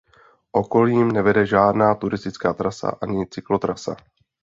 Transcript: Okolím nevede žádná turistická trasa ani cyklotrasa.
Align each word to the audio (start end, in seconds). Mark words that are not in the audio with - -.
Okolím 0.51 1.11
nevede 1.11 1.45
žádná 1.45 1.95
turistická 1.95 2.53
trasa 2.53 2.97
ani 3.01 3.27
cyklotrasa. 3.27 3.95